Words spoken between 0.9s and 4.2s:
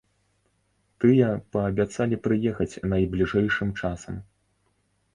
Тыя паабяцалі прыехаць найбліжэйшым часам.